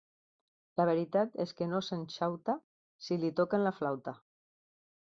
La 0.79 0.85
veritat 0.89 1.37
és 1.45 1.53
que 1.59 1.67
no 1.75 1.83
se'n 1.89 2.07
xauta, 2.17 2.57
si 3.09 3.21
li 3.25 3.35
toquen 3.43 3.67
la 3.69 3.79
flauta. 3.83 4.21